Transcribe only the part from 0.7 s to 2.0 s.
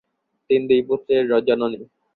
পুত্রের জননী।